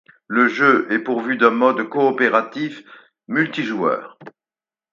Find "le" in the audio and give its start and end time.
0.25-0.47